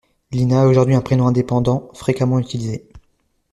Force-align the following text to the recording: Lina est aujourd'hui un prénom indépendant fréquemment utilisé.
Lina 0.31 0.63
est 0.63 0.65
aujourd'hui 0.65 0.95
un 0.95 1.01
prénom 1.01 1.27
indépendant 1.27 1.87
fréquemment 1.93 2.39
utilisé. 2.39 2.87